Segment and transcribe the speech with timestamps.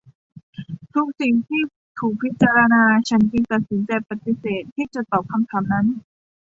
[0.93, 1.61] ทุกสิ่งที่
[1.99, 5.87] ถูกพิจารณา ฉันจึงตัดสินใจปฏิเสธที่จะตอบคำถามนั้น